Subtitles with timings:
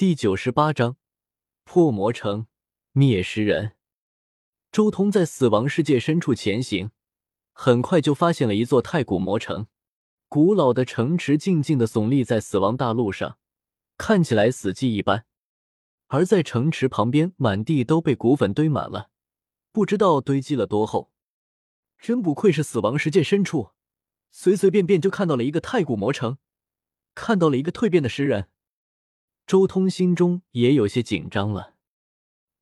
[0.00, 0.96] 第九十八章
[1.62, 2.46] 破魔城
[2.92, 3.72] 灭食人。
[4.72, 6.90] 周通在死亡世界深处前行，
[7.52, 9.66] 很快就发现了一座太古魔城。
[10.26, 13.36] 古老的城池静静的耸立在死亡大陆上，
[13.98, 15.26] 看起来死寂一般。
[16.06, 19.10] 而在城池旁边，满地都被骨粉堆满了，
[19.70, 21.12] 不知道堆积了多厚。
[21.98, 23.72] 真不愧是死亡世界深处，
[24.30, 26.38] 随随便便就看到了一个太古魔城，
[27.14, 28.48] 看到了一个蜕变的食人。
[29.50, 31.74] 周通心中也有些紧张了。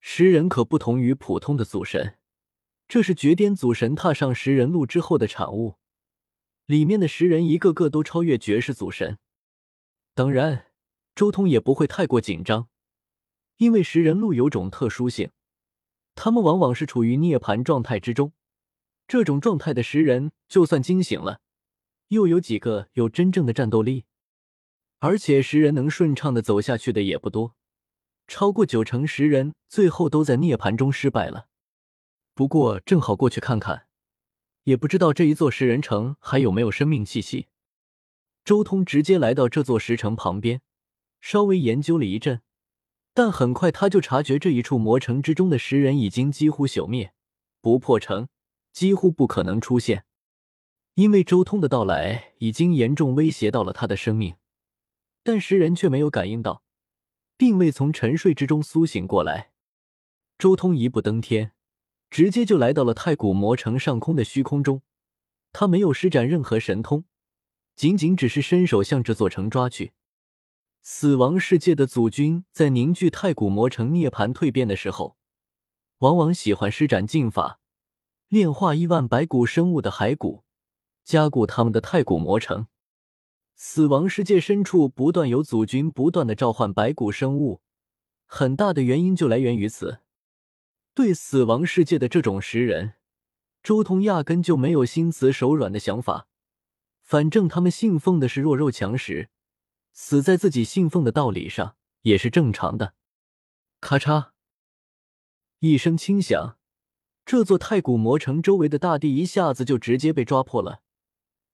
[0.01, 2.17] 食人可不同于普通的祖神，
[2.89, 5.75] 这是绝巅祖神踏上食人路之后的产物。
[6.65, 9.19] 里面的食人一个个都超越绝世祖神。
[10.15, 10.69] 当然，
[11.15, 12.71] 周通也不会太过紧张，
[13.59, 15.31] 因为食人路有种特殊性，
[16.15, 18.33] 他们往往是处于涅槃状态之中。
[19.07, 21.43] 这种状态的食人，就算惊醒了，
[22.09, 24.07] 又有几个有真正的战斗力？
[25.01, 27.55] 而且食人能顺畅的走下去的也不多，
[28.27, 31.47] 超过九成食人最后都在涅槃中失败了。
[32.35, 33.87] 不过正好过去看看，
[34.65, 37.47] 也不知道这一座食人城还有没有生命气息。
[38.45, 40.63] 周通直接来到这座石城旁边，
[41.21, 42.43] 稍微研究了一阵，
[43.15, 47.13] 但很快他就察觉这一处魔城之中的石人已经几乎朽灭，
[47.61, 48.29] 不破城
[48.73, 50.05] 几乎不可能出现，
[50.95, 54.35] 因为周通的到来已经严重威胁到了他的生命。
[55.29, 56.63] 但石人却没有感应到，
[57.37, 59.51] 并未从沉睡之中苏醒过来。
[60.39, 61.53] 周通一步登天，
[62.09, 64.81] 直接就来到了太古魔城上空的虚空中。
[65.53, 67.05] 他没有施展任何神通，
[67.77, 69.93] 仅仅只是伸手向这座城抓去。
[70.81, 75.19] 死亡世界的祖君在凝聚太古魔城涅槃蜕变的时候，
[75.99, 77.61] 往往喜欢施展禁法，
[78.29, 80.45] 炼化亿万白骨生物的骸骨，
[81.05, 82.67] 加固他们的太古魔城。
[83.61, 87.61] 死亡世界深处不断有祖君不断的召唤白骨生物，
[88.25, 89.99] 很大的原因就来源于此。
[90.95, 92.95] 对死亡世界的这种食人，
[93.61, 96.29] 周通压根就没有心慈手软的想法。
[97.03, 99.29] 反正他们信奉的是弱肉强食，
[99.93, 102.95] 死在自己信奉的道理上也是正常的。
[103.81, 104.29] 咔嚓，
[105.59, 106.59] 一声轻响，
[107.27, 110.83] 这座太古魔城周围的大地一下子就直接被抓破了。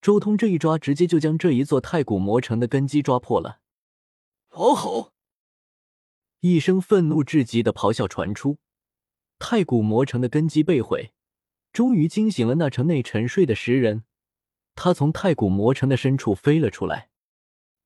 [0.05, 3.61] 周通这一抓，直接就将这一座太古魔城的根基抓破了。
[4.51, 5.15] 嗷吼！
[6.41, 8.59] 一声愤怒至极的咆哮传出，
[9.39, 11.15] 太古魔城的根基被毁，
[11.73, 14.05] 终于惊醒了那城内沉睡的石人。
[14.75, 17.09] 他从太古魔城的深处飞了出来。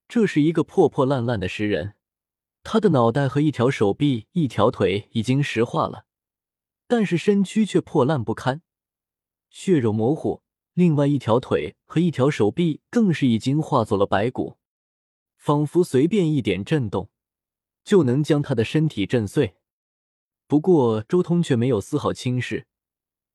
[0.08, 1.94] 这是一个破破烂烂的石人，
[2.64, 6.06] 他的脑袋和一条手臂、一条腿已经石化了，
[6.88, 8.62] 但是身躯却破烂不堪，
[9.48, 10.42] 血肉模糊。
[10.78, 14.58] 另外一条腿和一条手臂更是已经化作了白骨，
[15.36, 17.10] 仿佛随便一点震动
[17.82, 19.56] 就能将他的身体震碎。
[20.46, 22.68] 不过周通却没有丝毫轻视，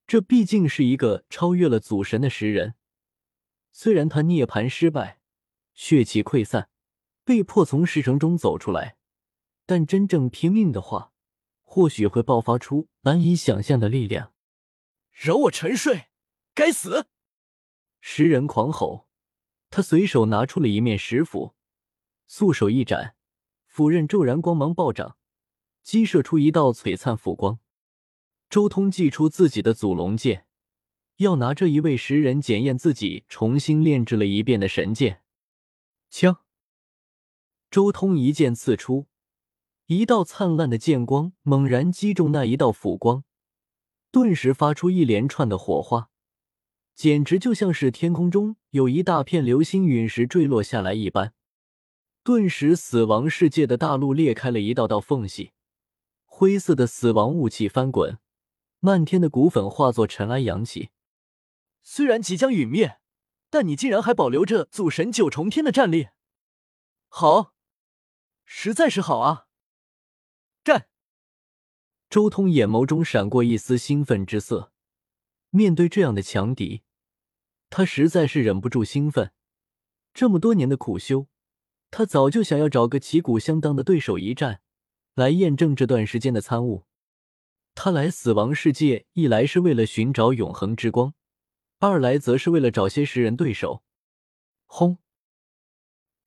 [0.08, 2.76] 这毕竟是一个超越了祖神的食人。
[3.74, 5.20] 虽然他涅槃失败，
[5.74, 6.70] 血气溃散，
[7.26, 8.96] 被迫从石城中走出来，
[9.66, 11.12] 但真正拼命的话，
[11.64, 14.32] 或许会爆发出难以想象的力量。
[15.12, 16.06] 惹我沉睡，
[16.54, 17.08] 该死！
[18.06, 19.08] 食人狂吼，
[19.70, 21.56] 他随手拿出了一面石斧，
[22.28, 23.16] 素手一斩，
[23.66, 25.16] 斧刃骤然光芒暴涨，
[25.84, 27.60] 激射出一道璀璨斧光。
[28.50, 30.48] 周通祭出自己的祖龙剑，
[31.16, 35.24] 要拿这一位食人检验自己重新炼制了一遍的神剑。
[36.10, 36.44] 枪，
[37.72, 39.08] 周通一剑刺出，
[39.86, 43.24] 一道灿烂的剑光猛然击中那一道斧光，
[44.12, 46.10] 顿时发出一连串的火花。
[46.96, 51.34] 简直就像是天空中有一大片流星陨石坠落下来一般，
[52.24, 55.52] 顿时死亡世界的大陆裂开了一道道缝隙，
[56.26, 58.20] 灰色的死亡雾气翻滚，
[58.80, 60.90] 漫天的骨粉化作尘埃扬起。
[61.82, 63.00] 虽然即将陨灭，
[63.50, 66.10] 但你竟然还保留着祖神九重天的战力，
[67.10, 67.54] 好，
[68.46, 69.48] 实在是好啊！
[70.64, 70.88] 战！
[72.10, 74.72] 周通眼眸中闪过一丝兴奋之色。
[75.50, 76.82] 面对这样的强敌，
[77.76, 79.32] 他实在是忍不住兴奋。
[80.14, 81.26] 这么多年的苦修，
[81.90, 84.62] 他早就想要找个旗鼓相当的对手一战，
[85.16, 86.86] 来验证这段时间的参悟。
[87.74, 91.16] 他来死亡世界，一来是为了寻找永恒之光，
[91.80, 93.84] 二来则是为了找些食人对手。
[94.68, 95.00] 轰！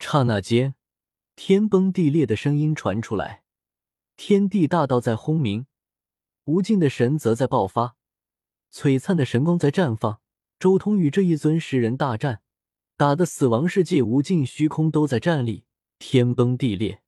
[0.01, 0.75] 刹那间，
[1.37, 3.45] 天崩地裂的声音传出来，
[4.17, 5.69] 天地大道在轰鸣，
[6.47, 7.95] 无尽的神则在爆发。
[8.73, 10.21] 璀璨的神光在绽放，
[10.59, 12.41] 周通与这一尊石人大战，
[12.97, 15.65] 打的死亡世界无尽虚空都在战栗，
[15.99, 17.03] 天崩地裂。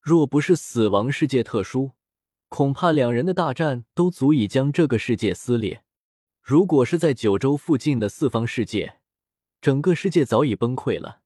[0.00, 1.92] 若不是死亡世界特殊，
[2.48, 5.84] 恐怕两人的大战都足以将这个世界撕裂。
[6.42, 8.98] 如果是在九州附近的四方世界，
[9.60, 11.20] 整个世界早已崩溃了。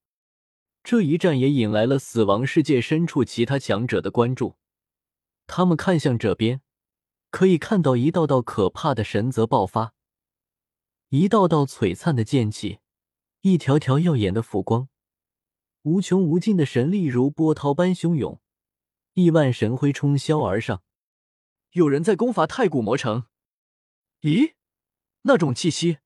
[0.84, 4.56] 这一战也引来了死亡世界深处其他强者的关注，
[5.46, 6.60] 他们看向这边，
[7.30, 9.94] 可以看到一道道可怕的神则爆发，
[11.10, 12.80] 一道道璀璨的剑气，
[13.40, 14.90] 一条条耀眼的斧光，
[15.80, 18.42] 无穷无尽的神力如波涛般汹涌，
[19.14, 20.82] 亿万神辉冲霄而上。
[21.70, 23.24] 有人在攻伐太古魔城？
[24.20, 24.52] 咦，
[25.22, 26.00] 那种气息，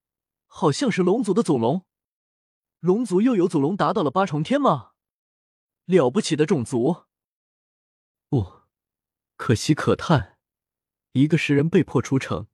[0.47, 1.85] 好像是龙族的祖龙。
[2.79, 4.93] 龙族又有祖龙达到了八重天吗？
[5.87, 7.07] 了不起的种族！
[8.29, 8.63] 不，
[9.35, 10.39] 可惜可叹，
[11.13, 12.47] 一个食人被迫出城，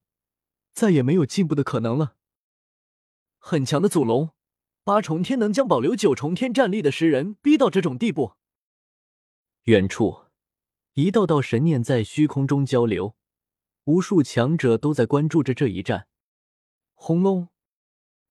[0.72, 2.16] 再也没有进步的可能了。
[3.38, 4.30] 很强的祖龙，
[4.84, 8.34] 八重天能将保留九重天战力的石人逼到这种地步。
[9.64, 10.24] 远处，
[10.94, 13.14] 一道道神念在虚空中交流，
[13.84, 16.08] 无数强者都在关注着这一战。
[16.94, 17.48] 轰隆，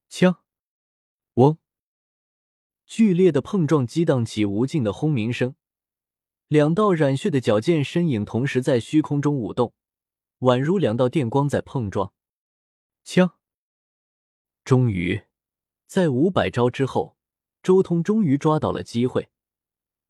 [0.10, 0.44] 枪，
[1.36, 1.58] 嗡。
[2.86, 5.56] 剧烈的碰撞激荡起无尽的轰鸣声，
[6.48, 9.74] 两道染血的矫健身影同时在虚空中舞动，
[10.40, 12.14] 宛如两道电光在碰撞。
[13.04, 13.37] 枪！
[14.68, 15.24] 终于，
[15.86, 17.16] 在五百招之后，
[17.64, 19.30] 周通终于抓到了机会，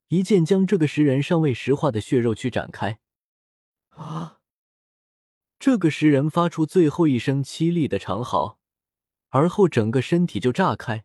[0.08, 2.98] 一剑将这个食人尚未石化的血肉躯展开。
[3.90, 4.40] 啊！
[5.60, 8.58] 这个食人发出最后一声凄厉的长嚎，
[9.28, 11.04] 而后整个身体就炸开。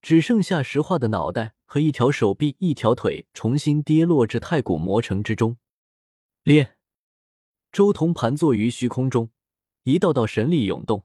[0.00, 5.56] 只剩下石化的脑袋和一条手臂、一条腿，重新跌落至太古魔城之中。
[6.42, 6.76] 炼，
[7.70, 9.30] 周通盘坐于虚空中，
[9.84, 11.04] 一道道神力涌动，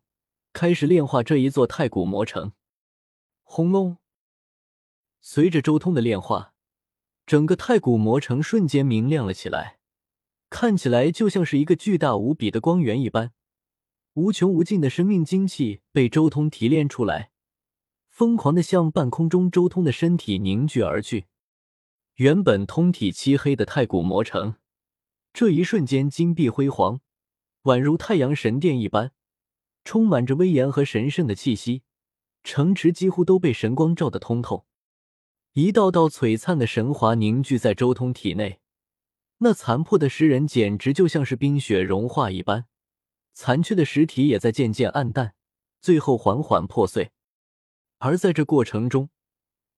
[0.57, 2.53] 开始炼化这一座太古魔城。
[3.43, 3.97] 轰隆！
[5.21, 6.55] 随着周通的炼化，
[7.27, 9.77] 整个太古魔城瞬间明亮了起来，
[10.49, 13.33] 看起来就像是一个巨大无比的光源一般。
[14.13, 17.29] 无穷无尽的生命精气被周通提炼出来。
[18.09, 21.27] 疯狂的向半空中周通的身体凝聚而去。
[22.15, 24.55] 原本通体漆黑的太古魔城，
[25.31, 27.01] 这一瞬间金碧辉煌，
[27.65, 29.11] 宛如太阳神殿一般，
[29.87, 31.83] 充满着威严和神圣的气息。
[32.43, 34.65] 城池几乎都被神光照得通透，
[35.53, 38.59] 一道道璀璨的神华凝聚在周通体内。
[39.37, 42.65] 那残破的石人简直就像是冰雪融化一般，
[43.31, 45.35] 残缺的实体也在渐渐暗淡，
[45.79, 47.11] 最后缓缓破碎。
[47.99, 49.09] 而在这过程中，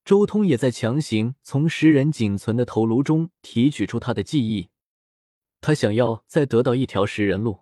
[0.03, 4.69] 周通也在强行从石人仅存的头颅中提取出他的记忆。
[5.61, 7.59] 他想要再得到一条食人路。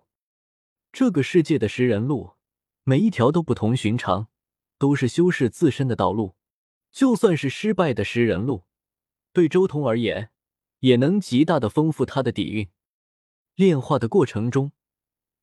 [0.90, 2.37] 这个世界的食人路，
[2.88, 4.28] 每一条都不同寻常，
[4.78, 6.36] 都是修饰自身的道路。
[6.90, 8.64] 就算是失败的食人路，
[9.34, 10.30] 对周通而言，
[10.78, 12.70] 也能极大的丰富他的底蕴。
[13.56, 14.72] 炼化的过程中，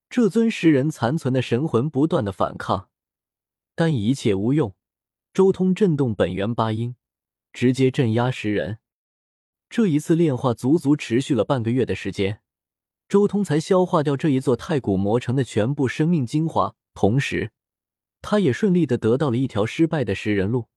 [0.09, 2.89] 这尊食人残存的神魂不断的反抗，
[3.75, 4.73] 但一切无用。
[5.31, 6.95] 周通震动本源八音，
[7.53, 8.79] 直接镇压食人。
[9.69, 12.41] 这一次炼化足足持续了半个月的时间，
[13.07, 16.75] 周通才消化掉这一座太古魔城的全部生命精华。
[16.95, 17.51] 同时，
[18.21, 20.69] 他也顺利的得到了一条失败的食人路。